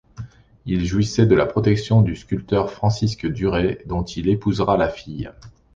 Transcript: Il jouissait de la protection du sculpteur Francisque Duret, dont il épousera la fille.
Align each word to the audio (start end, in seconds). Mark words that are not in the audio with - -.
Il 0.65 0.83
jouissait 0.87 1.27
de 1.27 1.35
la 1.35 1.45
protection 1.45 2.01
du 2.01 2.15
sculpteur 2.15 2.71
Francisque 2.71 3.27
Duret, 3.27 3.83
dont 3.85 4.01
il 4.03 4.29
épousera 4.29 4.75
la 4.75 4.89
fille. 4.89 5.29